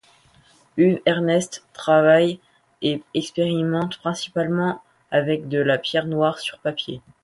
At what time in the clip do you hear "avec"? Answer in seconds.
5.11-5.47